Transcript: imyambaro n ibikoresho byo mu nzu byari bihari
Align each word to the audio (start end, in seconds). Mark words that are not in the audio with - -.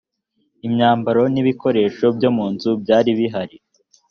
imyambaro 0.67 1.21
n 1.33 1.35
ibikoresho 1.41 2.05
byo 2.17 2.29
mu 2.35 2.45
nzu 2.53 2.69
byari 2.81 3.11
bihari 3.19 3.57